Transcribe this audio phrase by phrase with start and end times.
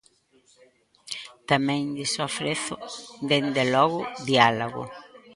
[1.49, 2.75] Tamén lles ofrezo,
[3.31, 4.83] dende logo, diálogo.